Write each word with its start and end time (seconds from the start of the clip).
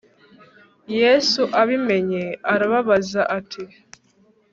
Yesu 0.99 1.41
abimenye 1.61 2.25
arababaza 2.53 3.21
ati 3.37 3.63